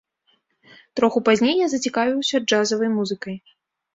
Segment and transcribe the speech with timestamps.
[0.99, 3.35] Троху пазней я зацікавіўся джазавай музыкай.